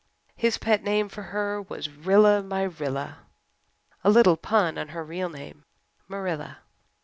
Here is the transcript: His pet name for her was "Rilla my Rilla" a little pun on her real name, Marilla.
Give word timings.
His 0.35 0.57
pet 0.57 0.81
name 0.83 1.09
for 1.09 1.21
her 1.21 1.61
was 1.61 1.87
"Rilla 1.91 2.41
my 2.41 2.63
Rilla" 2.63 3.19
a 4.03 4.09
little 4.09 4.35
pun 4.35 4.75
on 4.79 4.87
her 4.87 5.03
real 5.03 5.29
name, 5.29 5.63
Marilla. 6.07 6.57